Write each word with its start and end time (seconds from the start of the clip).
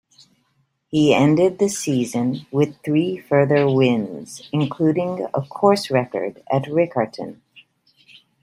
He 0.87 1.13
ended 1.13 1.59
the 1.59 1.69
season 1.69 2.47
with 2.49 2.75
three 2.83 3.19
further 3.19 3.69
wins, 3.69 4.49
including 4.51 5.27
a 5.31 5.43
course-record 5.43 6.41
at 6.51 6.63
Riccarton. 6.63 7.39